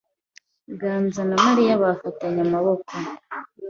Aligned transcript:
Ganza 0.79 1.21
na 1.29 1.35
Mariya 1.45 1.81
bafatanye 1.83 2.41
amaboko. 2.47 2.93